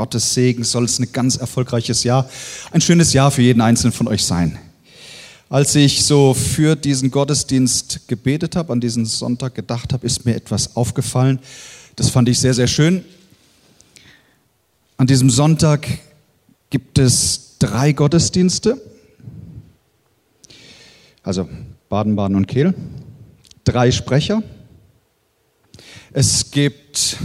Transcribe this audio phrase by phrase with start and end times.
[0.00, 2.26] Gottes Segen soll es ein ganz erfolgreiches Jahr,
[2.70, 4.58] ein schönes Jahr für jeden einzelnen von euch sein.
[5.50, 10.34] Als ich so für diesen Gottesdienst gebetet habe, an diesen Sonntag gedacht habe, ist mir
[10.34, 11.38] etwas aufgefallen.
[11.96, 13.04] Das fand ich sehr, sehr schön.
[14.96, 15.86] An diesem Sonntag
[16.70, 18.80] gibt es drei Gottesdienste.
[21.22, 21.46] Also
[21.90, 22.72] Baden, Baden und Kehl.
[23.64, 24.42] Drei Sprecher.
[26.14, 27.18] Es gibt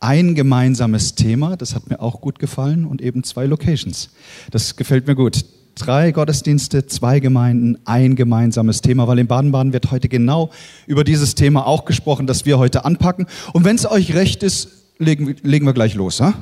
[0.00, 4.10] ein gemeinsames Thema, das hat mir auch gut gefallen, und eben zwei Locations.
[4.50, 5.44] Das gefällt mir gut.
[5.74, 10.50] Drei Gottesdienste, zwei Gemeinden, ein gemeinsames Thema, weil in Baden-Baden wird heute genau
[10.86, 13.26] über dieses Thema auch gesprochen, das wir heute anpacken.
[13.52, 14.68] Und wenn es euch recht ist,
[14.98, 16.20] legen, legen wir gleich los.
[16.20, 16.34] Ha?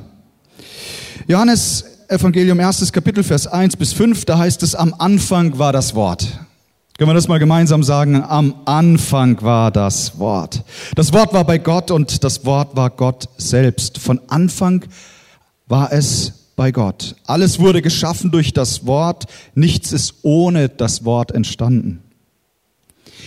[1.27, 5.93] Johannes Evangelium, erstes Kapitel, Vers 1 bis 5, da heißt es, am Anfang war das
[5.93, 6.39] Wort.
[6.97, 8.23] Können wir das mal gemeinsam sagen?
[8.23, 10.63] Am Anfang war das Wort.
[10.95, 13.99] Das Wort war bei Gott und das Wort war Gott selbst.
[13.99, 14.83] Von Anfang
[15.67, 17.15] war es bei Gott.
[17.27, 19.25] Alles wurde geschaffen durch das Wort.
[19.53, 22.01] Nichts ist ohne das Wort entstanden.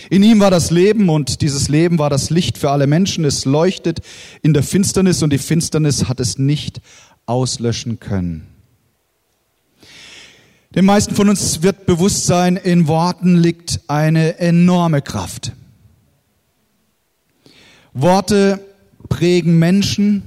[0.09, 3.23] In ihm war das Leben und dieses Leben war das Licht für alle Menschen.
[3.23, 4.01] Es leuchtet
[4.41, 6.81] in der Finsternis und die Finsternis hat es nicht
[7.25, 8.50] auslöschen können.
[10.73, 15.51] Den meisten von uns wird bewusst sein, in Worten liegt eine enorme Kraft.
[17.93, 18.65] Worte
[19.09, 20.23] prägen Menschen,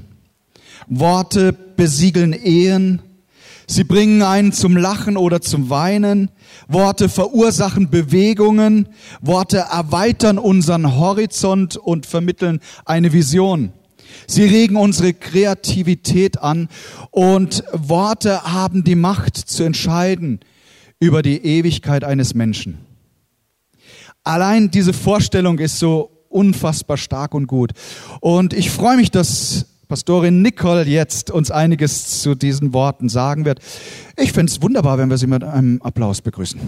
[0.87, 3.01] Worte besiegeln Ehen,
[3.67, 6.29] sie bringen einen zum Lachen oder zum Weinen,
[6.69, 8.91] Worte verursachen Bewegungen,
[9.23, 13.73] Worte erweitern unseren Horizont und vermitteln eine Vision.
[14.27, 16.69] Sie regen unsere Kreativität an
[17.11, 20.41] und Worte haben die Macht zu entscheiden
[21.01, 22.79] über die Ewigkeit eines Menschen.
[24.23, 27.73] Allein diese Vorstellung ist so unfassbar stark und gut.
[28.21, 33.61] Und ich freue mich, dass Pastorin Nicole jetzt uns einiges zu diesen Worten sagen wird.
[34.17, 36.59] Ich finde es wunderbar, wenn wir sie mit einem Applaus begrüßen.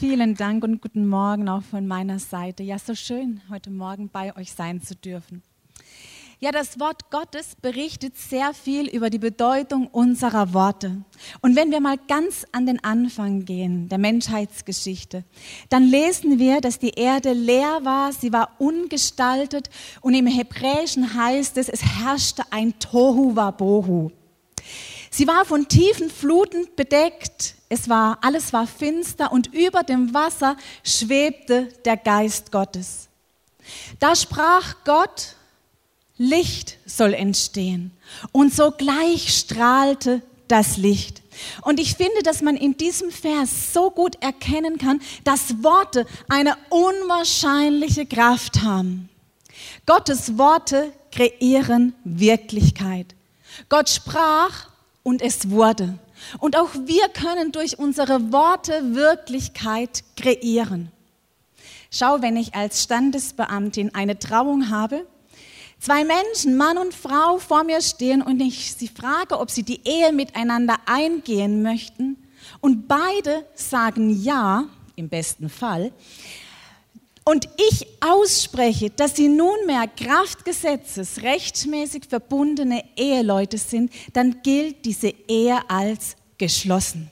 [0.00, 2.62] Vielen Dank und guten Morgen auch von meiner Seite.
[2.62, 5.42] Ja, so schön, heute Morgen bei euch sein zu dürfen.
[6.38, 11.02] Ja, das Wort Gottes berichtet sehr viel über die Bedeutung unserer Worte.
[11.42, 15.22] Und wenn wir mal ganz an den Anfang gehen, der Menschheitsgeschichte,
[15.68, 19.68] dann lesen wir, dass die Erde leer war, sie war ungestaltet
[20.00, 24.12] und im Hebräischen heißt es, es herrschte ein Tohu Wabohu.
[25.10, 27.54] Sie war von tiefen Fluten bedeckt.
[27.68, 33.08] Es war, alles war finster und über dem Wasser schwebte der Geist Gottes.
[33.98, 35.36] Da sprach Gott,
[36.16, 37.92] Licht soll entstehen.
[38.32, 41.22] Und sogleich strahlte das Licht.
[41.62, 46.56] Und ich finde, dass man in diesem Vers so gut erkennen kann, dass Worte eine
[46.68, 49.08] unwahrscheinliche Kraft haben.
[49.86, 53.14] Gottes Worte kreieren Wirklichkeit.
[53.68, 54.69] Gott sprach
[55.02, 55.98] und es wurde.
[56.38, 60.90] Und auch wir können durch unsere Worte Wirklichkeit kreieren.
[61.90, 65.06] Schau, wenn ich als Standesbeamtin eine Trauung habe,
[65.78, 69.80] zwei Menschen, Mann und Frau, vor mir stehen und ich sie frage, ob sie die
[69.84, 72.16] Ehe miteinander eingehen möchten
[72.60, 74.64] und beide sagen ja,
[74.96, 75.92] im besten Fall,
[77.24, 85.58] und ich ausspreche, dass sie nunmehr Kraftgesetzes rechtmäßig verbundene Eheleute sind, dann gilt diese Ehe
[85.68, 87.10] als geschlossen.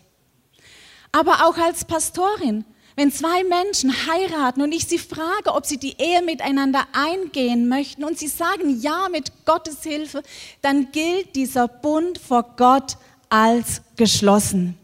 [1.13, 2.65] Aber auch als Pastorin,
[2.97, 8.03] wenn zwei Menschen heiraten und ich sie frage, ob sie die Ehe miteinander eingehen möchten
[8.03, 10.23] und sie sagen ja mit Gottes Hilfe,
[10.63, 12.97] dann gilt dieser Bund vor Gott
[13.29, 14.77] als geschlossen.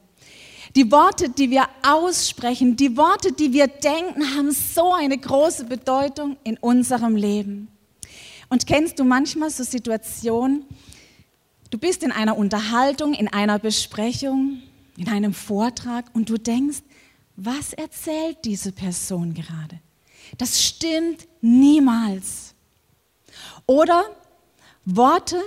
[0.76, 6.36] Die Worte, die wir aussprechen, die Worte, die wir denken, haben so eine große Bedeutung
[6.42, 7.68] in unserem Leben.
[8.48, 10.64] Und kennst du manchmal so Situationen,
[11.70, 14.62] du bist in einer Unterhaltung, in einer Besprechung,
[14.96, 16.82] in einem Vortrag und du denkst,
[17.36, 19.80] was erzählt diese Person gerade?
[20.38, 22.54] Das stimmt niemals.
[23.66, 24.04] Oder
[24.84, 25.40] Worte,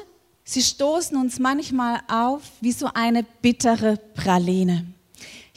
[0.43, 4.93] sie stoßen uns manchmal auf wie so eine bittere Praline.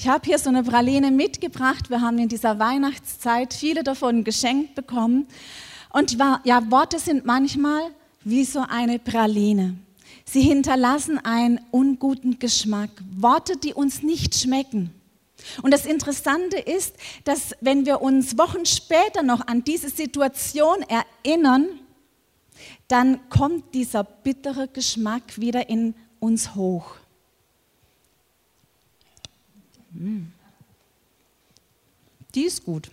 [0.00, 1.90] Ich habe hier so eine Praline mitgebracht.
[1.90, 5.26] Wir haben in dieser Weihnachtszeit viele davon geschenkt bekommen.
[5.90, 7.82] Und ja, Worte sind manchmal
[8.24, 9.76] wie so eine Praline.
[10.24, 12.88] Sie hinterlassen einen unguten Geschmack.
[13.14, 14.90] Worte, die uns nicht schmecken.
[15.60, 21.68] Und das Interessante ist, dass wenn wir uns Wochen später noch an diese Situation erinnern,
[22.88, 26.99] dann kommt dieser bittere Geschmack wieder in uns hoch.
[32.34, 32.90] Die ist gut.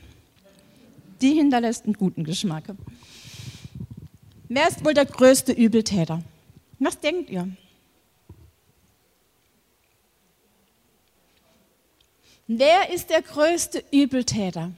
[1.21, 2.63] Die hinterlässt einen guten Geschmack.
[4.49, 6.23] Wer ist wohl der größte Übeltäter?
[6.79, 7.49] Was denkt ihr?
[12.47, 14.71] Wer ist der größte Übeltäter?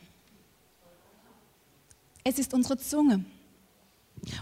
[2.24, 3.24] Es ist unsere Zunge.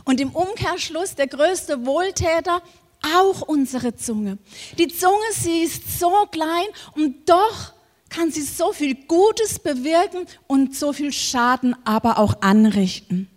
[0.06, 2.62] Und im Umkehrschluss der größte Wohltäter
[3.02, 4.38] auch unsere Zunge.
[4.78, 6.66] Die Zunge, sie ist so klein
[6.96, 7.74] und doch
[8.10, 13.30] kann sie so viel Gutes bewirken und so viel Schaden aber auch anrichten.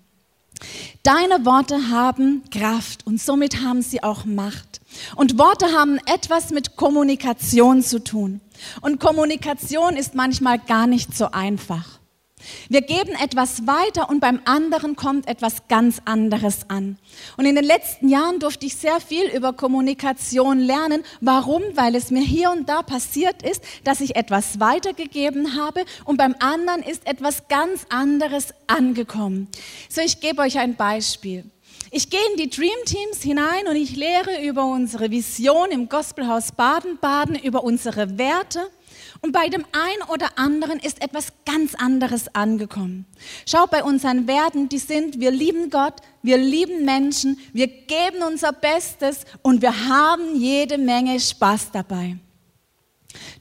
[1.03, 4.81] Deine Worte haben Kraft und somit haben sie auch Macht.
[5.17, 8.41] Und Worte haben etwas mit Kommunikation zu tun.
[8.83, 12.00] Und Kommunikation ist manchmal gar nicht so einfach.
[12.69, 16.99] Wir geben etwas weiter und beim anderen kommt etwas ganz anderes an.
[17.37, 21.03] Und in den letzten Jahren durfte ich sehr viel über Kommunikation lernen.
[21.21, 21.63] Warum?
[21.75, 26.35] Weil es mir hier und da passiert ist, dass ich etwas weitergegeben habe und beim
[26.39, 29.49] anderen ist etwas ganz anderes angekommen.
[29.89, 31.45] So, ich gebe euch ein Beispiel.
[31.93, 36.53] Ich gehe in die Dream Teams hinein und ich lehre über unsere Vision im Gospelhaus
[36.53, 38.71] Baden-Baden, über unsere Werte.
[39.23, 43.05] Und bei dem einen oder anderen ist etwas ganz anderes angekommen.
[43.47, 48.53] Schau bei unseren Werten, die sind, wir lieben Gott, wir lieben Menschen, wir geben unser
[48.53, 52.17] Bestes und wir haben jede Menge Spaß dabei.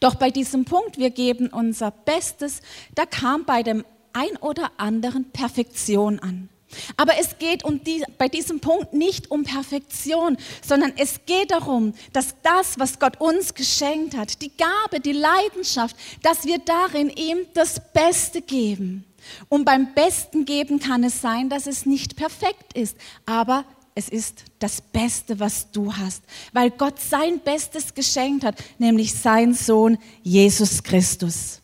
[0.01, 2.61] Doch bei diesem Punkt, wir geben unser Bestes,
[2.95, 6.49] da kam bei dem ein oder anderen Perfektion an.
[6.97, 11.93] Aber es geht um die, bei diesem Punkt nicht um Perfektion, sondern es geht darum,
[12.13, 17.39] dass das, was Gott uns geschenkt hat, die Gabe, die Leidenschaft, dass wir darin ihm
[17.53, 19.05] das Beste geben.
[19.49, 22.95] Und beim Besten geben kann es sein, dass es nicht perfekt ist,
[23.25, 26.23] aber es ist das Beste, was du hast,
[26.53, 31.59] weil Gott sein Bestes geschenkt hat, nämlich sein Sohn Jesus Christus.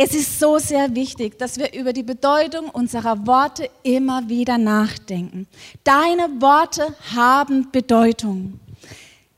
[0.00, 5.48] Es ist so sehr wichtig, dass wir über die Bedeutung unserer Worte immer wieder nachdenken.
[5.82, 8.60] Deine Worte haben Bedeutung.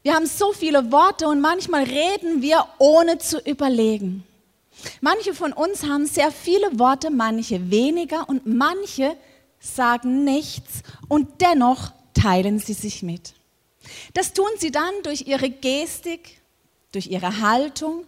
[0.03, 4.23] Wir haben so viele Worte und manchmal reden wir ohne zu überlegen.
[5.01, 9.17] Manche von uns haben sehr viele Worte, manche weniger und manche
[9.61, 13.33] sagen nichts und dennoch teilen sie sich mit.
[14.13, 16.43] Das tun sie dann durch ihre Gestik,
[16.93, 18.05] durch ihre Haltung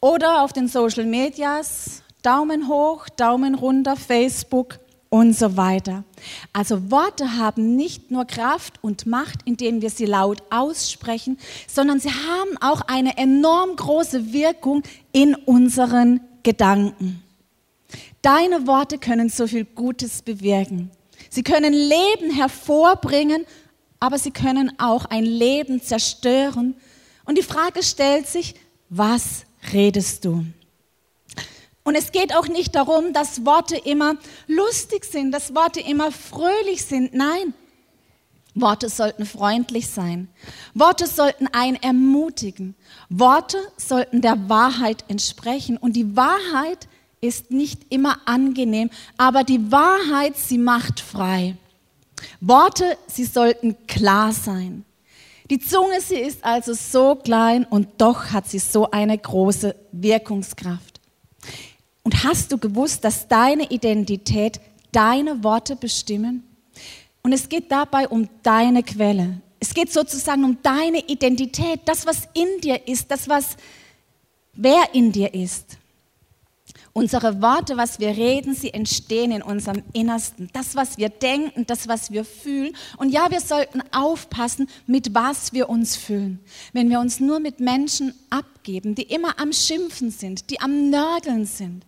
[0.00, 4.78] oder auf den Social Medias, Daumen hoch, Daumen runter, Facebook
[5.10, 6.04] und so weiter.
[6.52, 12.10] Also Worte haben nicht nur Kraft und Macht, indem wir sie laut aussprechen, sondern sie
[12.10, 17.22] haben auch eine enorm große Wirkung in unseren Gedanken.
[18.20, 20.90] Deine Worte können so viel Gutes bewirken.
[21.30, 23.44] Sie können Leben hervorbringen,
[24.00, 26.74] aber sie können auch ein Leben zerstören.
[27.24, 28.54] Und die Frage stellt sich,
[28.88, 30.44] was redest du?
[31.84, 34.16] Und es geht auch nicht darum, dass Worte immer
[34.46, 37.14] lustig sind, dass Worte immer fröhlich sind.
[37.14, 37.54] Nein,
[38.54, 40.28] Worte sollten freundlich sein.
[40.74, 42.74] Worte sollten einen ermutigen.
[43.08, 45.76] Worte sollten der Wahrheit entsprechen.
[45.76, 46.88] Und die Wahrheit
[47.20, 51.56] ist nicht immer angenehm, aber die Wahrheit, sie macht frei.
[52.40, 54.84] Worte, sie sollten klar sein.
[55.50, 61.00] Die Zunge, sie ist also so klein und doch hat sie so eine große Wirkungskraft.
[62.02, 64.60] Und hast du gewusst, dass deine Identität
[64.92, 66.44] deine Worte bestimmen?
[67.22, 69.40] Und es geht dabei um deine Quelle.
[69.60, 73.56] Es geht sozusagen um deine Identität, das, was in dir ist, das, was
[74.54, 75.78] wer in dir ist.
[76.98, 80.50] Unsere Worte, was wir reden, sie entstehen in unserem Innersten.
[80.52, 82.74] Das, was wir denken, das, was wir fühlen.
[82.96, 86.40] Und ja, wir sollten aufpassen, mit was wir uns fühlen.
[86.72, 91.46] Wenn wir uns nur mit Menschen abgeben, die immer am Schimpfen sind, die am Nörgeln
[91.46, 91.84] sind,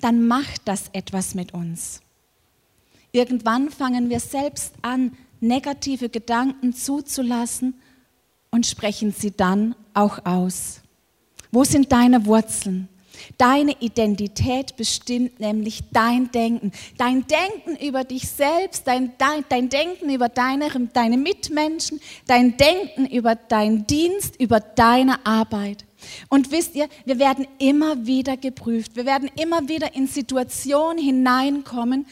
[0.00, 2.00] dann macht das etwas mit uns.
[3.12, 7.74] Irgendwann fangen wir selbst an, negative Gedanken zuzulassen
[8.50, 10.80] und sprechen sie dann auch aus.
[11.52, 12.88] Wo sind deine Wurzeln?
[13.38, 16.72] Deine Identität bestimmt nämlich dein Denken.
[16.98, 23.06] Dein Denken über dich selbst, dein, dein, dein Denken über deine, deine Mitmenschen, dein Denken
[23.06, 25.84] über deinen Dienst, über deine Arbeit.
[26.28, 28.96] Und wisst ihr, wir werden immer wieder geprüft.
[28.96, 32.06] Wir werden immer wieder in Situationen hineinkommen,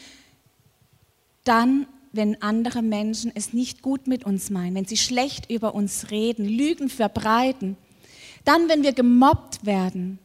[1.43, 6.11] dann, wenn andere Menschen es nicht gut mit uns meinen, wenn sie schlecht über uns
[6.11, 7.77] reden, Lügen verbreiten,
[8.45, 10.19] dann, wenn wir gemobbt werden,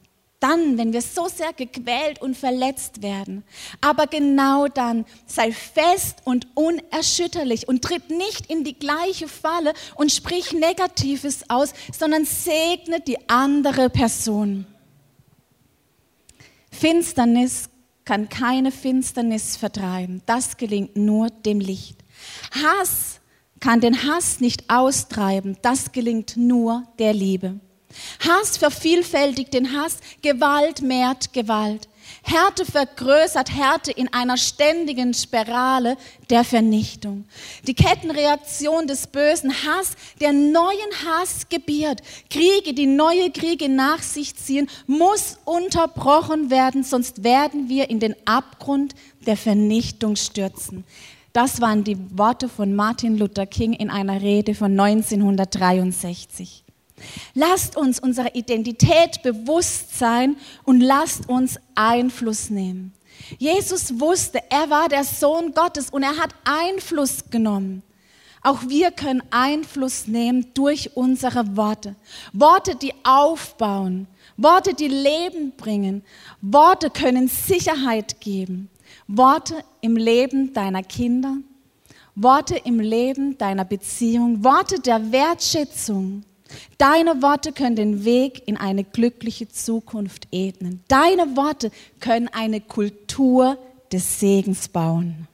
[0.45, 3.45] dann, wenn wir so sehr gequält und verletzt werden.
[3.81, 10.13] Aber genau dann sei fest und unerschütterlich und tritt nicht in die gleiche Falle und
[10.13, 14.67] sprich Negatives aus, sondern segne die andere Person.
[16.71, 17.71] Finsternis
[18.05, 20.21] kann keine Finsternis vertreiben.
[20.27, 21.97] Das gelingt nur dem Licht.
[22.51, 23.21] Hass
[23.61, 25.57] kann den Hass nicht austreiben.
[25.63, 27.61] Das gelingt nur der Liebe.
[28.21, 31.89] Hass vervielfältigt den Hass, Gewalt mehrt Gewalt.
[32.23, 35.97] Härte vergrößert Härte in einer ständigen Spirale
[36.31, 37.25] der Vernichtung.
[37.67, 44.35] Die Kettenreaktion des bösen Hass, der neuen Hass gebiert, Kriege, die neue Kriege nach sich
[44.37, 48.95] ziehen, muss unterbrochen werden, sonst werden wir in den Abgrund
[49.27, 50.85] der Vernichtung stürzen.
[51.33, 56.64] Das waren die Worte von Martin Luther King in einer Rede von 1963.
[57.35, 62.93] Lasst uns unserer Identität bewusst sein und lasst uns Einfluss nehmen.
[63.39, 67.83] Jesus wusste, er war der Sohn Gottes und er hat Einfluss genommen.
[68.43, 71.97] Auch wir können Einfluss nehmen durch unsere Worte.
[72.33, 76.05] Worte, die aufbauen, Worte, die Leben bringen.
[76.43, 78.69] Worte können Sicherheit geben.
[79.07, 81.37] Worte im Leben deiner Kinder,
[82.15, 86.25] Worte im Leben deiner Beziehung, Worte der Wertschätzung.
[86.79, 90.83] Deine Worte können den Weg in eine glückliche Zukunft ebnen.
[90.89, 91.71] Deine Worte
[92.01, 93.59] können eine Kultur
[93.93, 95.29] des Segens bauen.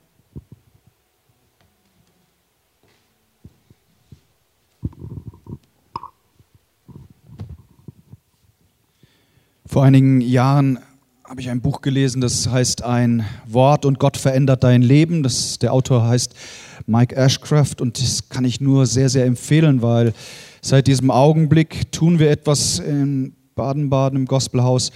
[9.66, 10.80] Vor einigen Jahren
[11.24, 15.22] habe ich ein Buch gelesen, das heißt Ein Wort und Gott verändert dein Leben.
[15.22, 16.34] Das, der Autor heißt
[16.86, 20.12] Mike Ashcraft und das kann ich nur sehr, sehr empfehlen, weil
[20.62, 24.92] Seit diesem Augenblick tun wir etwas in Baden-Baden im Gospelhaus.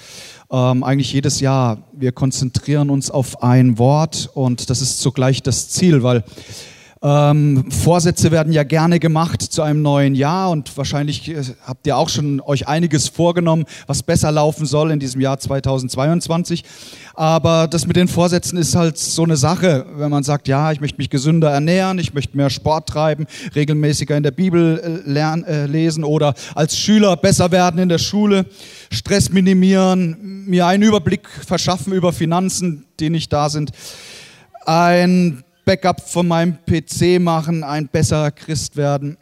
[0.50, 1.88] Ähm, eigentlich jedes Jahr.
[1.92, 6.22] Wir konzentrieren uns auf ein Wort und das ist zugleich das Ziel, weil
[7.04, 11.98] ähm, Vorsätze werden ja gerne gemacht zu einem neuen Jahr und wahrscheinlich äh, habt ihr
[11.98, 16.64] auch schon euch einiges vorgenommen, was besser laufen soll in diesem Jahr 2022.
[17.12, 20.80] Aber das mit den Vorsätzen ist halt so eine Sache, wenn man sagt, ja, ich
[20.80, 25.44] möchte mich gesünder ernähren, ich möchte mehr Sport treiben, regelmäßiger in der Bibel äh, lernen,
[25.44, 28.46] äh, lesen oder als Schüler besser werden in der Schule,
[28.90, 33.72] Stress minimieren, mir einen Überblick verschaffen über Finanzen, die nicht da sind.
[34.64, 39.16] Ein Backup von meinem PC machen, ein besserer Christ werden.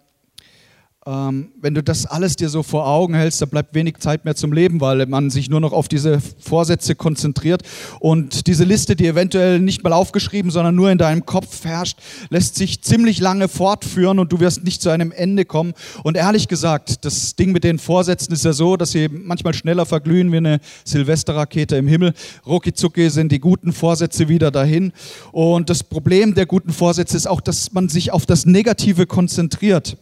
[1.04, 4.37] Ähm, wenn du das alles dir so vor Augen hältst, da bleibt wenig Zeit mehr
[4.37, 7.62] zum Leben, weil man sich nur noch auf diese Vorsätze konzentriert.
[7.99, 11.99] Und diese Liste, die eventuell nicht mal aufgeschrieben, sondern nur in deinem Kopf herrscht,
[12.30, 15.75] lässt sich ziemlich lange fortführen und du wirst nicht zu einem Ende kommen.
[16.04, 19.87] Und ehrlich gesagt, das Ding mit den Vorsätzen ist ja so, dass sie manchmal schneller
[19.87, 22.14] verglühen wie eine Silvesterrakete im Himmel.
[22.47, 22.73] Rucki
[23.11, 24.92] sind die guten Vorsätze wieder dahin.
[25.32, 29.97] Und das Problem der guten Vorsätze ist auch, dass man sich auf das Negative konzentriert.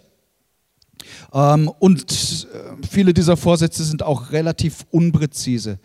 [1.33, 5.79] Ähm, und äh, viele dieser Vorsätze sind auch relativ unpräzise.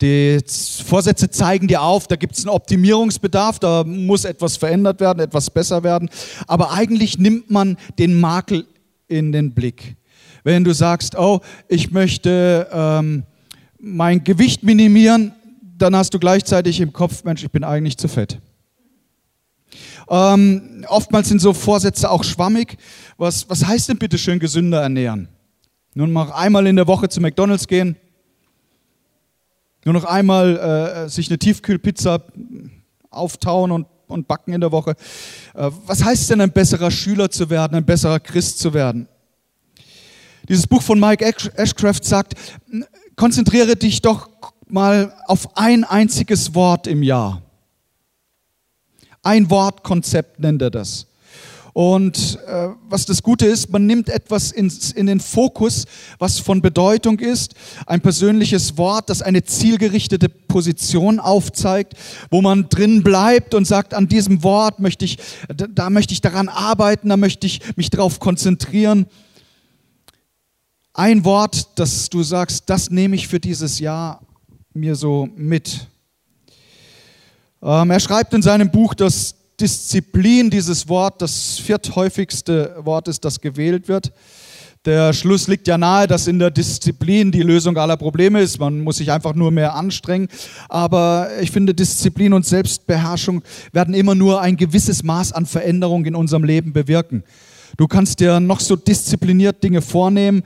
[0.00, 0.38] Die
[0.86, 5.50] Vorsätze zeigen dir auf, da gibt es einen Optimierungsbedarf, da muss etwas verändert werden, etwas
[5.50, 6.08] besser werden.
[6.46, 8.64] Aber eigentlich nimmt man den Makel
[9.08, 9.96] in den Blick.
[10.44, 13.24] Wenn du sagst, oh, ich möchte ähm,
[13.80, 15.32] mein Gewicht minimieren,
[15.76, 18.38] dann hast du gleichzeitig im Kopf, Mensch, ich bin eigentlich zu fett.
[20.10, 22.78] Ähm, oftmals sind so Vorsätze auch schwammig.
[23.16, 25.28] Was, was heißt denn bitte schön gesünder ernähren?
[25.94, 27.96] Nur noch einmal in der Woche zu McDonalds gehen?
[29.84, 32.22] Nur noch einmal äh, sich eine Tiefkühlpizza
[33.10, 34.92] auftauen und, und backen in der Woche?
[35.54, 39.08] Äh, was heißt denn ein besserer Schüler zu werden, ein besserer Christ zu werden?
[40.48, 42.34] Dieses Buch von Mike Ashcraft sagt,
[43.16, 44.30] konzentriere dich doch
[44.68, 47.42] mal auf ein einziges Wort im Jahr.
[49.28, 51.06] Ein Wortkonzept nennt er das.
[51.74, 55.84] Und äh, was das Gute ist, man nimmt etwas ins, in den Fokus,
[56.18, 57.54] was von Bedeutung ist,
[57.84, 61.92] ein persönliches Wort, das eine zielgerichtete Position aufzeigt,
[62.30, 65.18] wo man drin bleibt und sagt, an diesem Wort möchte ich,
[65.54, 69.04] da, da möchte ich daran arbeiten, da möchte ich mich darauf konzentrieren.
[70.94, 74.22] Ein Wort, das du sagst, das nehme ich für dieses Jahr
[74.72, 75.86] mir so mit.
[77.62, 83.40] Ähm, er schreibt in seinem Buch, dass Disziplin dieses Wort das vierthäufigste Wort ist, das
[83.40, 84.12] gewählt wird.
[84.84, 88.60] Der Schluss liegt ja nahe, dass in der Disziplin die Lösung aller Probleme ist.
[88.60, 90.28] Man muss sich einfach nur mehr anstrengen.
[90.68, 96.14] Aber ich finde, Disziplin und Selbstbeherrschung werden immer nur ein gewisses Maß an Veränderung in
[96.14, 97.24] unserem Leben bewirken.
[97.76, 100.42] Du kannst dir noch so diszipliniert Dinge vornehmen,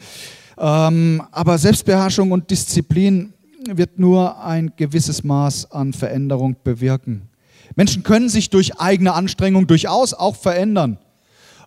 [0.58, 3.34] ähm, aber Selbstbeherrschung und Disziplin
[3.66, 7.28] wird nur ein gewisses Maß an Veränderung bewirken.
[7.76, 10.98] Menschen können sich durch eigene Anstrengung durchaus auch verändern.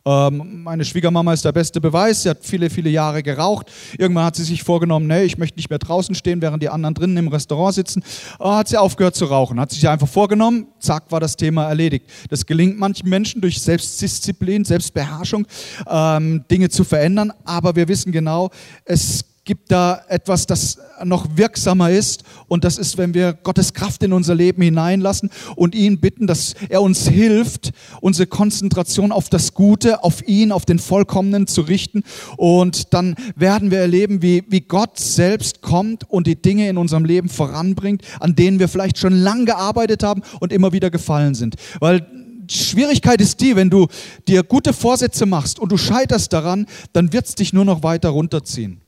[0.07, 2.21] Ähm, meine Schwiegermama ist der beste Beweis.
[2.21, 3.71] Sie hat viele, viele Jahre geraucht.
[3.97, 6.93] Irgendwann hat sie sich vorgenommen, nee, ich möchte nicht mehr draußen stehen, während die anderen
[6.93, 8.03] drinnen im Restaurant sitzen.
[8.39, 9.59] Äh, hat sie aufgehört zu rauchen.
[9.59, 12.05] Hat sich einfach vorgenommen, zack, war das Thema erledigt.
[12.29, 15.47] Das gelingt manchen Menschen durch Selbstdisziplin, Selbstbeherrschung,
[15.89, 17.33] ähm, Dinge zu verändern.
[17.43, 18.51] Aber wir wissen genau,
[18.85, 22.23] es gibt da etwas, das noch wirksamer ist.
[22.47, 26.55] Und das ist, wenn wir Gottes Kraft in unser Leben hineinlassen und ihn bitten, dass
[26.67, 27.71] er uns hilft,
[28.01, 32.03] unsere Konzentration auf das Gute, auf ihn, auf den Vollkommenen zu richten.
[32.37, 37.05] Und dann werden wir erleben, wie, wie Gott selbst kommt und die Dinge in unserem
[37.05, 41.55] Leben voranbringt, an denen wir vielleicht schon lange gearbeitet haben und immer wieder gefallen sind.
[41.79, 42.07] Weil
[42.49, 43.87] Schwierigkeit ist die, wenn du
[44.27, 48.09] dir gute Vorsätze machst und du scheiterst daran, dann wird es dich nur noch weiter
[48.09, 48.81] runterziehen.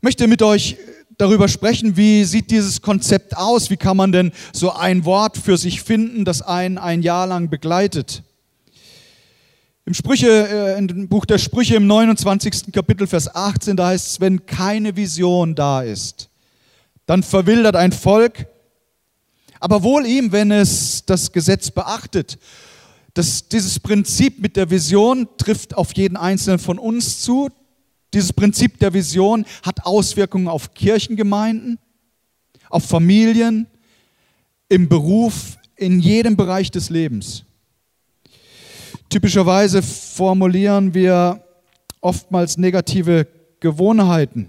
[0.00, 0.78] Ich möchte mit euch
[1.18, 5.58] darüber sprechen, wie sieht dieses Konzept aus, wie kann man denn so ein Wort für
[5.58, 8.22] sich finden, das einen ein Jahr lang begleitet.
[9.84, 12.72] Im Sprüche, äh, im Buch der Sprüche im 29.
[12.72, 16.30] Kapitel, Vers 18, da heißt es, wenn keine Vision da ist,
[17.04, 18.46] dann verwildert ein Volk,
[19.60, 22.38] aber wohl ihm, wenn es das Gesetz beachtet.
[23.12, 27.50] Das, dieses Prinzip mit der Vision trifft auf jeden Einzelnen von uns zu.
[28.12, 31.78] Dieses Prinzip der Vision hat Auswirkungen auf Kirchengemeinden,
[32.68, 33.66] auf Familien,
[34.68, 37.44] im Beruf, in jedem Bereich des Lebens.
[39.08, 41.42] Typischerweise formulieren wir
[42.00, 43.26] oftmals negative
[43.58, 44.48] Gewohnheiten,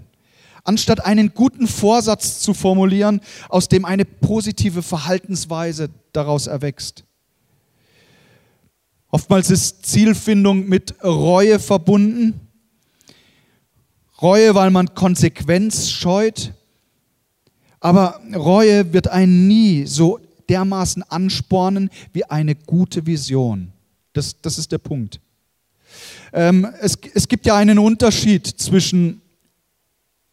[0.64, 7.04] anstatt einen guten Vorsatz zu formulieren, aus dem eine positive Verhaltensweise daraus erwächst.
[9.10, 12.41] Oftmals ist Zielfindung mit Reue verbunden
[14.22, 16.52] Reue, weil man Konsequenz scheut.
[17.80, 23.72] Aber Reue wird einen nie so dermaßen anspornen wie eine gute Vision.
[24.12, 25.20] Das, das ist der Punkt.
[26.32, 29.20] Ähm, es, es gibt ja einen Unterschied zwischen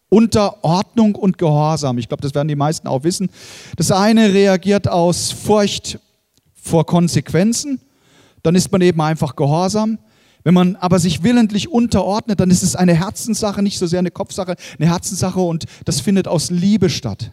[0.10, 1.98] Unterordnung und Gehorsam.
[1.98, 3.29] Ich glaube, das werden die meisten auch wissen.
[3.77, 6.00] Das eine reagiert aus Furcht
[6.62, 7.79] vor Konsequenzen,
[8.43, 9.98] dann ist man eben einfach gehorsam.
[10.43, 14.12] Wenn man aber sich willentlich unterordnet, dann ist es eine Herzenssache, nicht so sehr eine
[14.12, 17.32] Kopfsache, eine Herzenssache und das findet aus Liebe statt.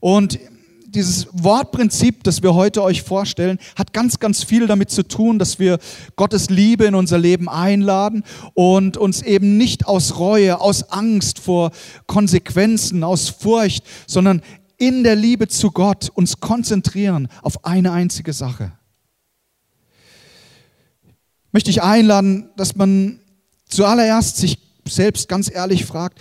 [0.00, 0.38] Und
[0.86, 5.58] dieses Wortprinzip, das wir heute euch vorstellen, hat ganz, ganz viel damit zu tun, dass
[5.58, 5.78] wir
[6.16, 11.72] Gottes Liebe in unser Leben einladen und uns eben nicht aus Reue, aus Angst vor
[12.06, 14.40] Konsequenzen, aus Furcht, sondern
[14.78, 18.72] in der Liebe zu Gott uns konzentrieren auf eine einzige Sache
[21.52, 23.20] möchte ich einladen, dass man
[23.68, 26.18] zuallererst sich selbst ganz ehrlich fragt,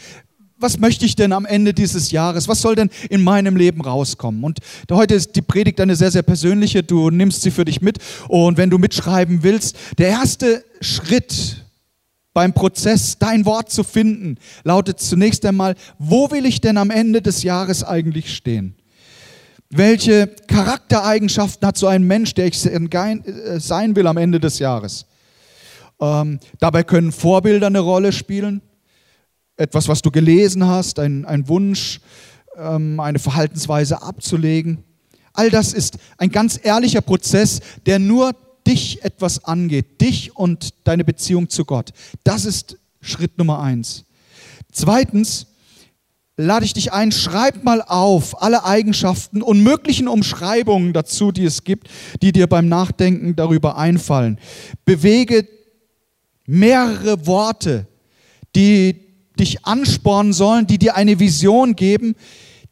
[0.59, 2.47] was möchte ich denn am Ende dieses Jahres?
[2.47, 4.43] Was soll denn in meinem Leben rauskommen?
[4.43, 4.59] Und
[4.91, 6.81] heute ist die Predigt eine sehr, sehr persönliche.
[6.81, 7.99] Du nimmst sie für dich mit.
[8.27, 11.63] Und wenn du mitschreiben willst, der erste Schritt
[12.33, 17.21] beim Prozess, dein Wort zu finden, lautet zunächst einmal, wo will ich denn am Ende
[17.21, 18.75] des Jahres eigentlich stehen?
[19.69, 25.05] Welche Charaktereigenschaften hat so ein Mensch, der ich äh, sein will am Ende des Jahres?
[25.99, 28.61] Ähm, dabei können Vorbilder eine Rolle spielen.
[29.55, 31.99] Etwas, was du gelesen hast, ein, ein Wunsch,
[32.57, 34.83] ähm, eine Verhaltensweise abzulegen.
[35.33, 41.03] All das ist ein ganz ehrlicher Prozess, der nur dich etwas angeht, dich und deine
[41.03, 41.91] Beziehung zu Gott.
[42.23, 44.03] Das ist Schritt Nummer eins.
[44.71, 45.47] Zweitens,
[46.35, 51.63] lade ich dich ein, schreib mal auf alle Eigenschaften und möglichen Umschreibungen dazu, die es
[51.63, 51.87] gibt,
[52.21, 54.39] die dir beim Nachdenken darüber einfallen.
[54.85, 55.47] Bewege
[56.47, 57.85] mehrere Worte,
[58.55, 58.95] die
[59.39, 62.15] dich anspornen sollen, die dir eine Vision geben,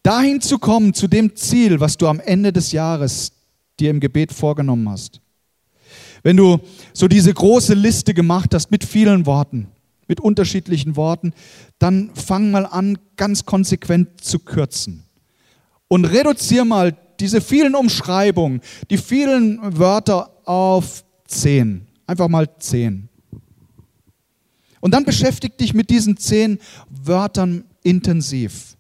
[0.02, 3.34] dahin zu kommen, zu dem Ziel, was du am Ende des Jahres
[3.80, 5.22] dir im Gebet vorgenommen hast.
[6.24, 6.60] Wenn du
[6.94, 9.68] so diese große Liste gemacht hast mit vielen Worten,
[10.08, 11.34] mit unterschiedlichen Worten,
[11.78, 15.04] dann fang mal an, ganz konsequent zu kürzen.
[15.88, 21.88] Und reduziere mal diese vielen Umschreibungen, die vielen Wörter auf zehn.
[22.08, 23.10] Einfach mal zehn.
[24.86, 26.60] Und dann beschäftige dich mit diesen zehn
[26.92, 28.78] Wörtern intensiv.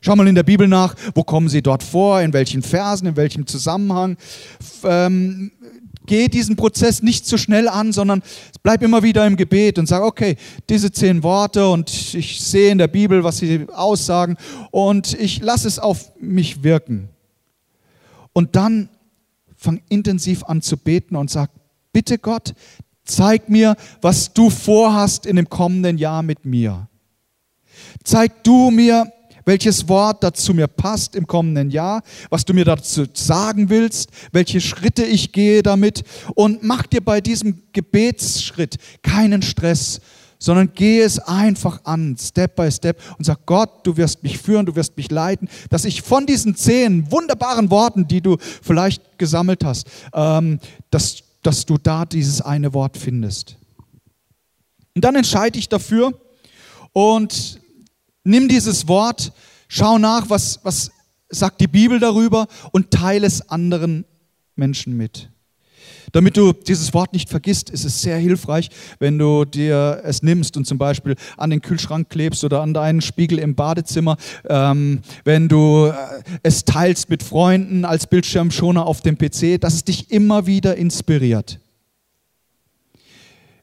[0.00, 3.14] Schau mal in der Bibel nach, wo kommen sie dort vor, in welchen Versen, in
[3.14, 4.16] welchem Zusammenhang.
[4.82, 5.52] Ähm,
[6.04, 8.24] geh diesen Prozess nicht zu schnell an, sondern
[8.64, 10.34] bleib immer wieder im Gebet und sag, okay,
[10.68, 14.36] diese zehn Worte und ich sehe in der Bibel, was sie aussagen
[14.72, 17.08] und ich lasse es auf mich wirken.
[18.32, 18.88] Und dann
[19.54, 21.52] fang intensiv an zu beten und sag,
[21.92, 22.52] bitte Gott,
[23.06, 26.88] Zeig mir, was du vorhast in dem kommenden Jahr mit mir.
[28.04, 29.10] Zeig du mir,
[29.44, 34.60] welches Wort dazu mir passt im kommenden Jahr, was du mir dazu sagen willst, welche
[34.60, 36.02] Schritte ich gehe damit
[36.34, 40.00] und mach dir bei diesem Gebetsschritt keinen Stress,
[40.38, 44.66] sondern gehe es einfach an, Step by Step und sag Gott, du wirst mich führen,
[44.66, 49.64] du wirst mich leiten, dass ich von diesen zehn wunderbaren Worten, die du vielleicht gesammelt
[49.64, 50.58] hast, ähm,
[50.90, 53.56] dass, dass du da dieses eine Wort findest.
[54.96, 56.12] Und dann entscheide ich dafür
[56.92, 57.60] und
[58.24, 59.32] nimm dieses Wort,
[59.68, 60.90] schau nach, was, was
[61.28, 64.04] sagt die Bibel darüber und teile es anderen
[64.56, 65.30] Menschen mit.
[66.16, 70.56] Damit du dieses Wort nicht vergisst, ist es sehr hilfreich, wenn du dir es nimmst
[70.56, 74.16] und zum Beispiel an den Kühlschrank klebst oder an deinen Spiegel im Badezimmer,
[74.48, 75.92] ähm, wenn du äh,
[76.42, 81.60] es teilst mit Freunden als Bildschirmschoner auf dem PC, dass es dich immer wieder inspiriert.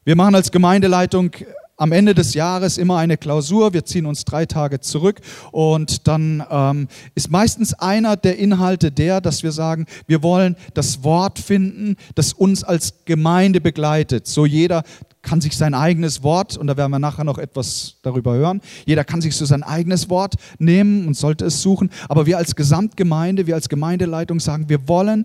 [0.04, 1.32] Wir machen als Gemeindeleitung
[1.76, 3.72] am Ende des Jahres immer eine Klausur.
[3.72, 9.20] Wir ziehen uns drei Tage zurück und dann ähm, ist meistens einer der Inhalte der,
[9.20, 14.26] dass wir sagen, wir wollen das Wort finden, das uns als Gemeinde begleitet.
[14.26, 14.84] So jeder
[15.22, 19.04] kann sich sein eigenes Wort, und da werden wir nachher noch etwas darüber hören, jeder
[19.04, 21.90] kann sich so sein eigenes Wort nehmen und sollte es suchen.
[22.08, 25.24] Aber wir als Gesamtgemeinde, wir als Gemeindeleitung sagen, wir wollen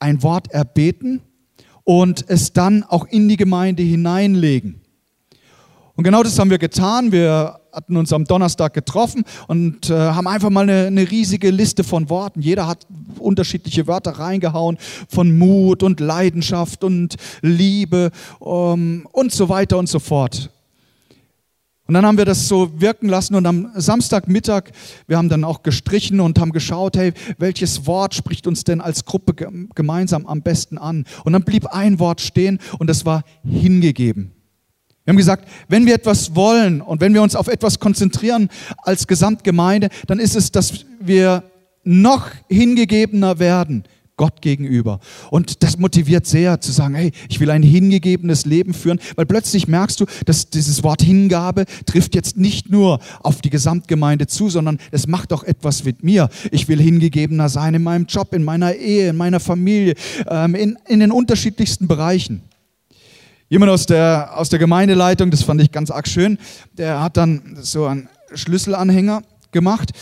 [0.00, 1.22] ein Wort erbeten
[1.84, 4.82] und es dann auch in die Gemeinde hineinlegen.
[5.98, 7.10] Und genau das haben wir getan.
[7.10, 11.82] Wir hatten uns am Donnerstag getroffen und äh, haben einfach mal eine, eine, riesige Liste
[11.82, 12.40] von Worten.
[12.40, 12.86] Jeder hat
[13.18, 19.98] unterschiedliche Wörter reingehauen von Mut und Leidenschaft und Liebe um, und so weiter und so
[19.98, 20.50] fort.
[21.88, 24.70] Und dann haben wir das so wirken lassen und am Samstagmittag,
[25.08, 29.04] wir haben dann auch gestrichen und haben geschaut, hey, welches Wort spricht uns denn als
[29.04, 29.34] Gruppe
[29.74, 31.06] gemeinsam am besten an?
[31.24, 34.37] Und dann blieb ein Wort stehen und das war hingegeben.
[35.08, 38.50] Wir haben gesagt, wenn wir etwas wollen und wenn wir uns auf etwas konzentrieren
[38.82, 41.44] als Gesamtgemeinde, dann ist es, dass wir
[41.82, 43.84] noch hingegebener werden
[44.18, 45.00] Gott gegenüber.
[45.30, 49.66] Und das motiviert sehr zu sagen, hey, ich will ein hingegebenes Leben führen, weil plötzlich
[49.66, 54.76] merkst du, dass dieses Wort Hingabe trifft jetzt nicht nur auf die Gesamtgemeinde zu, sondern
[54.90, 56.28] es macht auch etwas mit mir.
[56.50, 59.94] Ich will hingegebener sein in meinem Job, in meiner Ehe, in meiner Familie,
[60.28, 62.42] ähm, in, in den unterschiedlichsten Bereichen.
[63.48, 66.38] Jemand aus der, aus der Gemeindeleitung, das fand ich ganz arg schön,
[66.72, 69.92] der hat dann so einen Schlüsselanhänger gemacht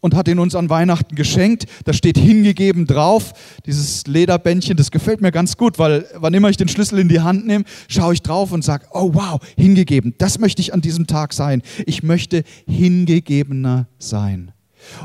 [0.00, 1.66] und hat ihn uns an Weihnachten geschenkt.
[1.84, 3.32] Da steht hingegeben drauf,
[3.66, 7.20] dieses Lederbändchen, das gefällt mir ganz gut, weil wann immer ich den Schlüssel in die
[7.20, 11.06] Hand nehme, schaue ich drauf und sage, oh wow, hingegeben, das möchte ich an diesem
[11.06, 11.62] Tag sein.
[11.86, 14.52] Ich möchte hingegebener sein.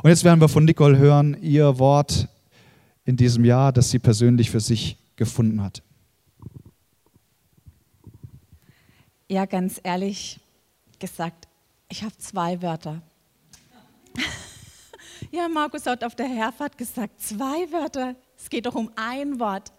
[0.02, 2.28] Und jetzt werden wir von Nicole hören, ihr Wort
[3.06, 5.84] in diesem Jahr, das sie persönlich für sich gefunden hat.
[9.30, 10.40] Ja, ganz ehrlich
[11.00, 11.48] gesagt,
[11.90, 13.02] ich habe zwei Wörter.
[15.32, 18.16] ja, Markus hat auf der Herfahrt gesagt, zwei Wörter.
[18.38, 19.74] Es geht doch um ein Wort.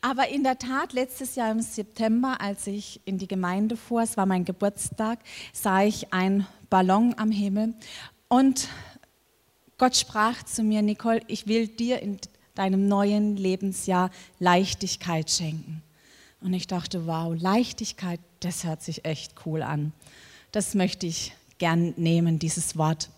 [0.00, 4.16] Aber in der Tat, letztes Jahr im September, als ich in die Gemeinde fuhr, es
[4.16, 5.18] war mein Geburtstag,
[5.52, 7.74] sah ich einen Ballon am Himmel
[8.28, 8.68] und
[9.78, 12.18] Gott sprach zu mir, Nicole, ich will dir in
[12.54, 15.82] deinem neuen Lebensjahr Leichtigkeit schenken.
[16.40, 19.92] Und ich dachte, wow, Leichtigkeit, das hört sich echt cool an.
[20.52, 23.10] Das möchte ich gern nehmen, dieses Wort.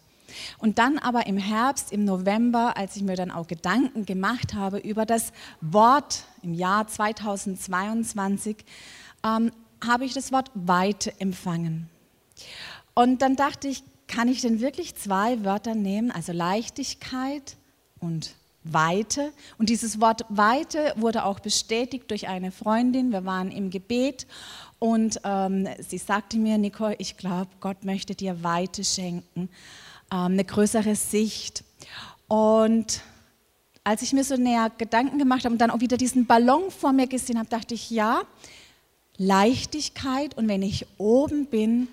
[0.59, 4.78] Und dann aber im Herbst, im November, als ich mir dann auch Gedanken gemacht habe
[4.78, 8.57] über das Wort im Jahr 2022,
[9.24, 9.52] ähm,
[9.85, 11.88] habe ich das Wort Weite empfangen.
[12.94, 17.57] Und dann dachte ich, kann ich denn wirklich zwei Wörter nehmen, also Leichtigkeit
[18.00, 19.33] und Weite.
[19.59, 23.12] Und dieses Wort Weite wurde auch bestätigt durch eine Freundin.
[23.12, 24.27] Wir waren im Gebet
[24.79, 29.49] und ähm, sie sagte mir, Nicole, ich glaube, Gott möchte dir Weite schenken,
[30.12, 31.64] ähm, eine größere Sicht.
[32.29, 33.03] Und
[33.85, 36.92] als ich mir so näher Gedanken gemacht habe und dann auch wieder diesen Ballon vor
[36.92, 38.23] mir gesehen habe, dachte ich, ja,
[39.16, 41.88] Leichtigkeit und wenn ich oben bin,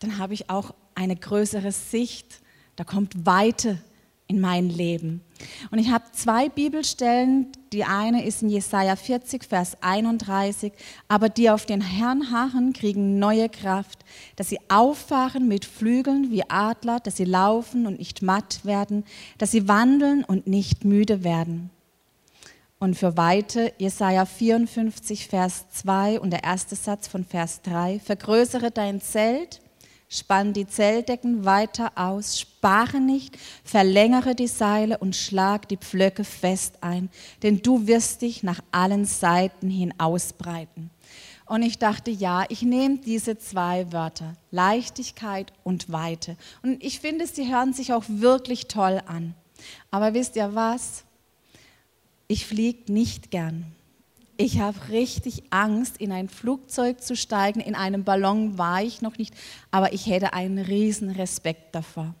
[0.00, 2.40] dann habe ich auch eine größere Sicht.
[2.74, 3.78] Da kommt Weite
[4.26, 5.22] in mein Leben.
[5.70, 7.48] Und ich habe zwei Bibelstellen.
[7.72, 10.72] Die eine ist in Jesaja 40, Vers 31.
[11.08, 14.04] Aber die auf den Herrn harren, kriegen neue Kraft,
[14.36, 19.04] dass sie auffahren mit Flügeln wie Adler, dass sie laufen und nicht matt werden,
[19.38, 21.70] dass sie wandeln und nicht müde werden.
[22.78, 28.00] Und für Weite Jesaja 54, Vers 2 und der erste Satz von Vers 3.
[28.00, 29.60] Vergrößere dein Zelt
[30.08, 36.78] Spann die Zelldecken weiter aus, spare nicht, verlängere die Seile und schlag die Pflöcke fest
[36.80, 37.10] ein,
[37.42, 40.90] denn du wirst dich nach allen Seiten hin ausbreiten.
[41.46, 46.36] Und ich dachte, ja, ich nehme diese zwei Wörter, Leichtigkeit und Weite.
[46.62, 49.34] Und ich finde, sie hören sich auch wirklich toll an.
[49.92, 51.04] Aber wisst ihr was?
[52.26, 53.75] Ich fliege nicht gern.
[54.38, 57.60] Ich habe richtig Angst, in ein Flugzeug zu steigen.
[57.60, 59.34] In einem Ballon war ich noch nicht,
[59.70, 62.14] aber ich hätte einen riesen Respekt davor.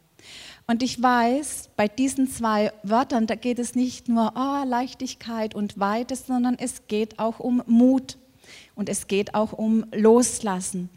[0.66, 5.78] Und ich weiß, bei diesen zwei Wörtern, da geht es nicht nur oh, Leichtigkeit und
[5.78, 8.16] Weite, sondern es geht auch um Mut
[8.74, 10.88] und es geht auch um Loslassen.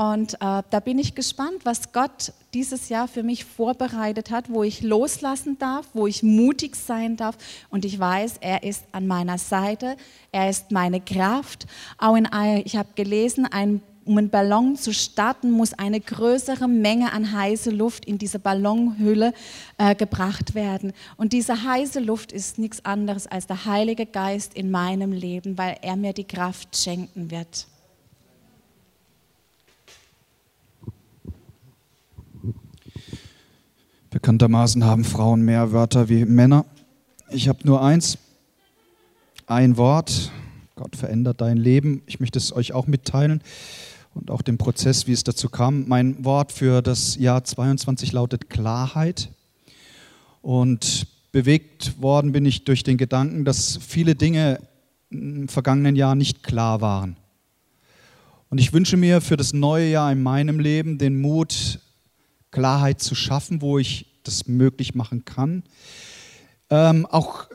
[0.00, 4.62] Und äh, da bin ich gespannt, was Gott dieses Jahr für mich vorbereitet hat, wo
[4.62, 7.36] ich loslassen darf, wo ich mutig sein darf.
[7.68, 9.96] Und ich weiß, er ist an meiner Seite,
[10.30, 11.66] er ist meine Kraft.
[11.98, 12.28] Auch in,
[12.64, 17.70] ich habe gelesen, ein um einen Ballon zu starten, muss eine größere Menge an heiße
[17.70, 19.34] Luft in diese Ballonhülle
[19.76, 20.94] äh, gebracht werden.
[21.18, 25.76] Und diese heiße Luft ist nichts anderes als der Heilige Geist in meinem Leben, weil
[25.82, 27.66] er mir die Kraft schenken wird.
[34.10, 36.64] Bekanntermaßen haben Frauen mehr Wörter wie Männer.
[37.30, 38.16] Ich habe nur eins,
[39.46, 40.32] ein Wort.
[40.76, 42.00] Gott verändert dein Leben.
[42.06, 43.42] Ich möchte es euch auch mitteilen
[44.14, 45.86] und auch dem Prozess, wie es dazu kam.
[45.88, 49.28] Mein Wort für das Jahr 22 lautet Klarheit.
[50.40, 54.58] Und bewegt worden bin ich durch den Gedanken, dass viele Dinge
[55.10, 57.16] im vergangenen Jahr nicht klar waren.
[58.48, 61.80] Und ich wünsche mir für das neue Jahr in meinem Leben den Mut,
[62.50, 65.62] Klarheit zu schaffen, wo ich das möglich machen kann.
[66.70, 67.48] Ähm, auch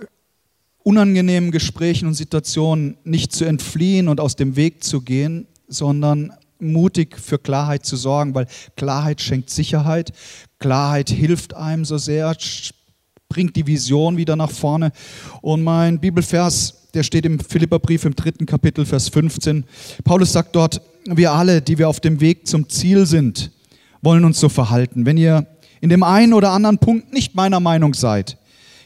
[0.83, 7.17] unangenehmen Gesprächen und Situationen nicht zu entfliehen und aus dem Weg zu gehen, sondern mutig
[7.17, 10.11] für Klarheit zu sorgen, weil Klarheit schenkt Sicherheit,
[10.59, 12.35] Klarheit hilft einem so sehr,
[13.29, 14.91] bringt die Vision wieder nach vorne.
[15.41, 19.65] Und mein Bibelvers, der steht im Philipperbrief im dritten Kapitel, Vers 15.
[20.03, 23.51] Paulus sagt dort, wir alle, die wir auf dem Weg zum Ziel sind,
[24.03, 25.05] wollen uns so verhalten.
[25.05, 25.47] Wenn ihr
[25.81, 28.37] in dem einen oder anderen Punkt nicht meiner Meinung seid,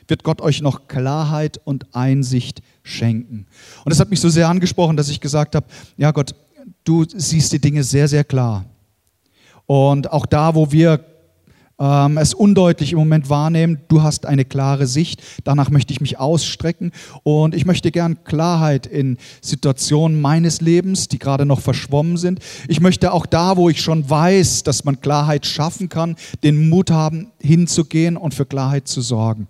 [0.08, 3.46] wird Gott euch noch Klarheit und Einsicht schenken.
[3.84, 6.34] Und das hat mich so sehr angesprochen, dass ich gesagt habe, ja Gott,
[6.84, 8.66] du siehst die Dinge sehr, sehr klar.
[9.66, 11.04] Und auch da, wo wir
[11.80, 15.22] ähm, es undeutlich im Moment wahrnehmen, du hast eine klare Sicht.
[15.44, 16.92] Danach möchte ich mich ausstrecken
[17.24, 22.40] und ich möchte gern Klarheit in Situationen meines Lebens, die gerade noch verschwommen sind.
[22.68, 26.92] Ich möchte auch da, wo ich schon weiß, dass man Klarheit schaffen kann, den Mut
[26.92, 29.48] haben, hinzugehen und für Klarheit zu sorgen.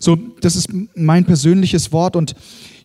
[0.00, 2.34] So, das ist mein persönliches Wort und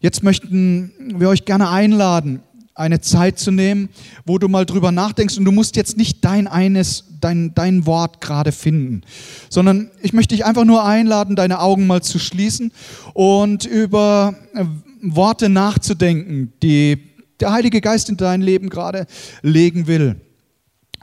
[0.02, 2.42] jetzt möchten wir euch gerne einladen,
[2.76, 3.90] eine Zeit zu nehmen,
[4.26, 8.22] wo du mal drüber nachdenkst und du musst jetzt nicht dein eines, dein, dein Wort
[8.22, 9.02] gerade finden,
[9.50, 12.72] sondern ich möchte dich einfach nur einladen, deine Augen mal zu schließen
[13.14, 14.66] und über äh,
[15.02, 16.98] Worte nachzudenken, die
[17.40, 19.06] der Heilige Geist in dein Leben gerade
[19.42, 20.22] legen will.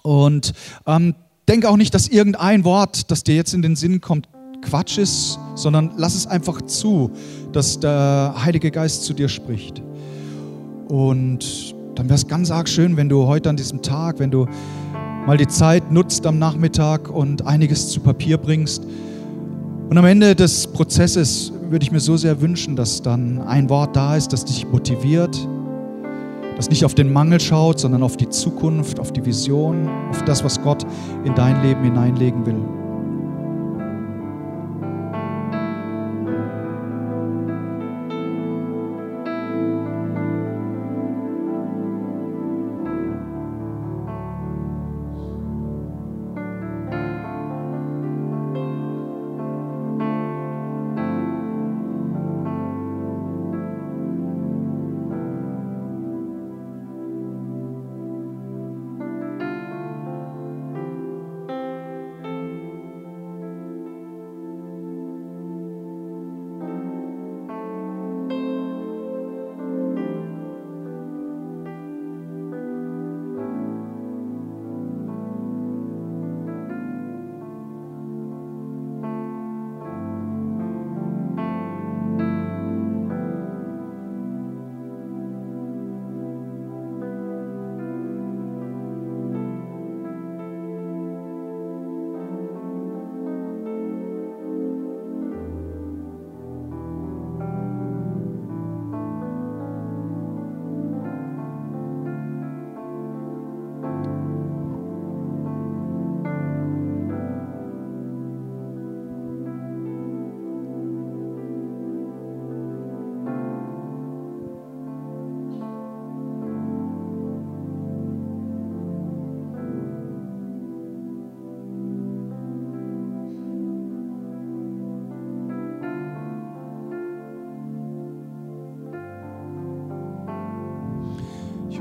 [0.03, 0.55] Und
[0.87, 1.15] ähm,
[1.49, 4.29] denk auch nicht, dass irgendein Wort, das dir jetzt in den Sinn kommt,
[4.63, 7.11] Quatsch ist, sondern lass es einfach zu,
[7.53, 9.83] dass der Heilige Geist zu dir spricht.
[10.91, 14.47] Und dann wäre es ganz arg schön, wenn du heute an diesem Tag, wenn du
[15.25, 18.85] mal die Zeit nutzt am Nachmittag und einiges zu Papier bringst.
[19.89, 23.95] Und am Ende des Prozesses würde ich mir so sehr wünschen, dass dann ein Wort
[23.95, 25.49] da ist, das dich motiviert,
[26.57, 30.43] das nicht auf den Mangel schaut, sondern auf die Zukunft, auf die Vision, auf das,
[30.43, 30.85] was Gott
[31.25, 32.80] in dein Leben hineinlegen will.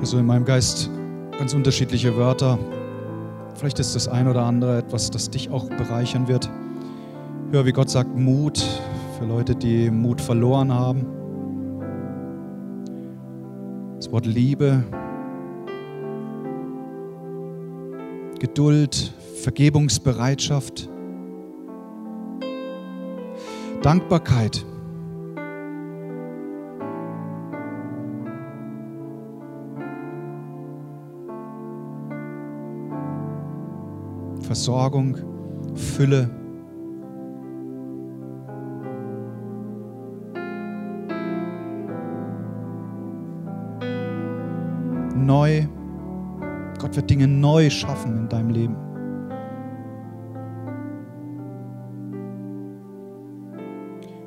[0.09, 0.89] Höre so in meinem Geist
[1.37, 2.57] ganz unterschiedliche Wörter.
[3.53, 6.49] Vielleicht ist das ein oder andere etwas, das dich auch bereichern wird.
[7.51, 8.57] Höre, wie Gott sagt, Mut
[9.17, 11.05] für Leute, die Mut verloren haben.
[13.97, 14.83] Das Wort Liebe,
[18.39, 20.89] Geduld, Vergebungsbereitschaft,
[23.83, 24.65] Dankbarkeit.
[34.49, 35.15] Versorgung,
[35.75, 36.27] Fülle.
[45.15, 45.67] Neu.
[46.79, 48.75] Gott wird Dinge neu schaffen in deinem Leben.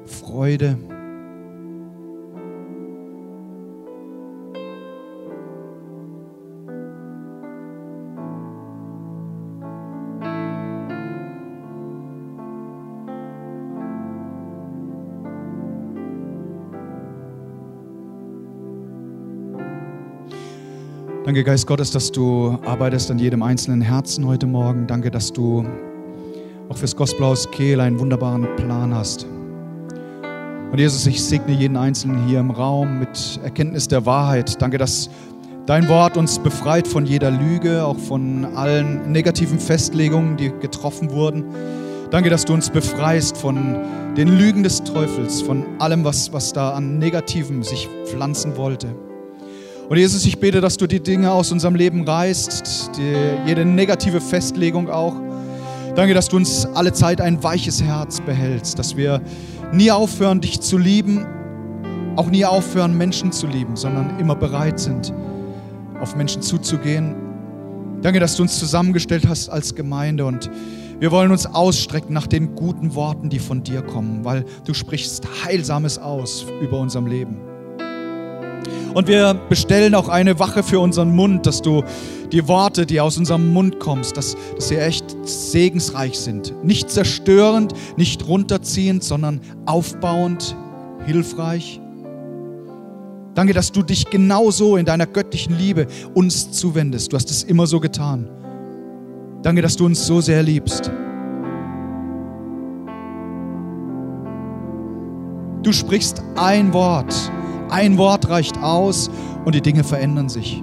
[0.07, 0.79] Freude.
[21.33, 24.87] Danke, Geist Gottes, dass du arbeitest an jedem einzelnen Herzen heute Morgen.
[24.87, 25.65] Danke, dass du
[26.69, 29.25] auch fürs Gospelhaus Kehl einen wunderbaren Plan hast.
[30.71, 34.61] Und Jesus, ich segne jeden Einzelnen hier im Raum mit Erkenntnis der Wahrheit.
[34.61, 35.09] Danke, dass
[35.65, 41.47] dein Wort uns befreit von jeder Lüge, auch von allen negativen Festlegungen, die getroffen wurden.
[42.11, 43.79] Danke, dass du uns befreist von
[44.19, 48.95] den Lügen des Teufels, von allem, was, was da an Negativem sich pflanzen wollte.
[49.93, 54.23] Und Jesus, ich bete, dass du die Dinge aus unserem Leben reißt, die, jede negative
[54.23, 55.13] Festlegung auch.
[55.95, 59.21] Danke, dass du uns alle Zeit ein weiches Herz behältst, dass wir
[59.71, 61.27] nie aufhören, dich zu lieben,
[62.17, 65.13] auch nie aufhören, Menschen zu lieben, sondern immer bereit sind,
[66.01, 67.15] auf Menschen zuzugehen.
[68.01, 70.51] Danke, dass du uns zusammengestellt hast als Gemeinde und
[71.01, 75.29] wir wollen uns ausstrecken nach den guten Worten, die von dir kommen, weil du sprichst
[75.45, 77.52] Heilsames aus über unserem Leben.
[78.95, 81.83] Und wir bestellen auch eine Wache für unseren Mund, dass du
[82.31, 86.55] die Worte, die aus unserem Mund kommst, dass, dass sie echt segensreich sind.
[86.63, 90.57] Nicht zerstörend, nicht runterziehend, sondern aufbauend,
[91.07, 91.81] hilfreich.
[93.35, 97.13] Danke, dass du dich genauso in deiner göttlichen Liebe uns zuwendest.
[97.13, 98.29] Du hast es immer so getan.
[99.43, 100.91] Danke, dass du uns so sehr liebst.
[105.63, 107.15] Du sprichst ein Wort
[107.73, 109.11] ein Wort reicht aus
[109.45, 110.63] und die Dinge verändern sich.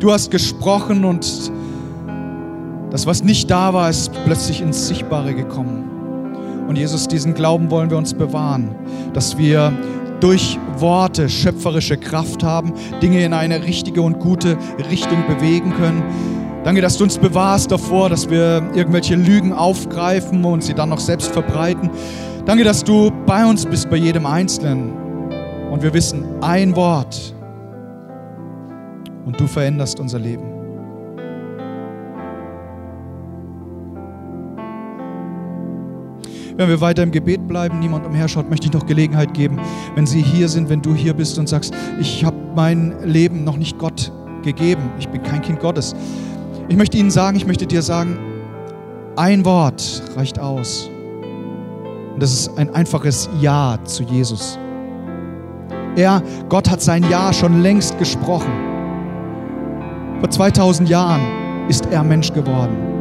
[0.00, 1.52] Du hast gesprochen und
[2.90, 6.64] das, was nicht da war, ist plötzlich ins Sichtbare gekommen.
[6.68, 8.74] Und Jesus, diesen Glauben wollen wir uns bewahren,
[9.14, 9.72] dass wir
[10.20, 14.56] durch Worte schöpferische Kraft haben, Dinge in eine richtige und gute
[14.90, 16.02] Richtung bewegen können.
[16.64, 21.00] Danke, dass du uns bewahrst davor, dass wir irgendwelche Lügen aufgreifen und sie dann noch
[21.00, 21.90] selbst verbreiten.
[22.44, 24.92] Danke, dass du bei uns bist, bei jedem Einzelnen.
[25.70, 27.34] Und wir wissen ein Wort
[29.24, 30.42] und du veränderst unser Leben.
[36.56, 39.58] Wenn wir weiter im Gebet bleiben, niemand umherschaut, möchte ich noch Gelegenheit geben,
[39.94, 43.56] wenn Sie hier sind, wenn du hier bist und sagst, ich habe mein Leben noch
[43.56, 45.94] nicht Gott gegeben, ich bin kein Kind Gottes.
[46.68, 48.18] Ich möchte Ihnen sagen, ich möchte dir sagen,
[49.16, 50.91] ein Wort reicht aus.
[52.14, 54.58] Und das ist ein einfaches Ja zu Jesus.
[55.96, 58.52] Er, Gott hat sein Ja schon längst gesprochen.
[60.20, 61.22] Vor 2000 Jahren
[61.68, 62.91] ist er Mensch geworden.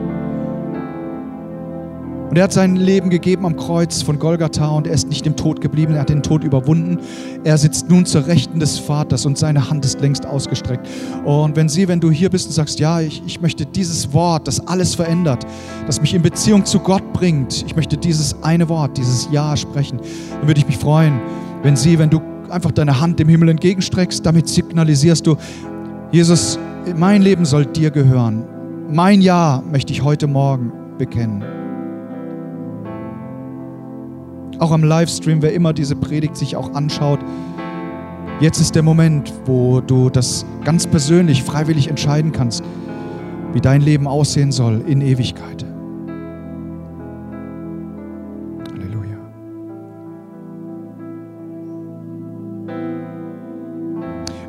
[2.32, 5.36] Und er hat sein Leben gegeben am Kreuz von Golgatha und er ist nicht im
[5.36, 6.98] Tod geblieben, er hat den Tod überwunden.
[7.44, 10.88] Er sitzt nun zur Rechten des Vaters und seine Hand ist längst ausgestreckt.
[11.26, 14.48] Und wenn Sie, wenn du hier bist und sagst, ja, ich, ich möchte dieses Wort,
[14.48, 15.46] das alles verändert,
[15.88, 20.00] das mich in Beziehung zu Gott bringt, ich möchte dieses eine Wort, dieses Ja sprechen,
[20.40, 21.20] dann würde ich mich freuen,
[21.64, 25.36] wenn Sie, wenn du einfach deine Hand dem Himmel entgegenstreckst, damit signalisierst du,
[26.14, 26.58] Jesus,
[26.96, 28.46] mein Leben soll dir gehören.
[28.90, 31.61] Mein Ja möchte ich heute Morgen bekennen
[34.62, 37.20] auch am Livestream, wer immer diese Predigt sich auch anschaut.
[38.40, 42.64] Jetzt ist der Moment, wo du das ganz persönlich, freiwillig entscheiden kannst,
[43.54, 45.66] wie dein Leben aussehen soll in Ewigkeit.
[48.72, 49.18] Halleluja.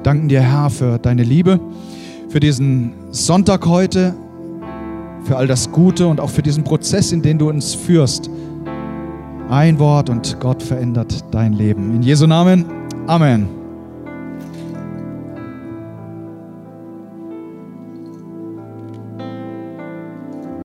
[0.02, 1.58] Danken dir, Herr, für deine Liebe,
[2.28, 4.14] für diesen Sonntag heute,
[5.24, 8.28] für all das Gute und auch für diesen Prozess, in den du uns führst
[9.52, 11.94] ein Wort und Gott verändert dein Leben.
[11.94, 12.64] In Jesu Namen.
[13.06, 13.61] Amen.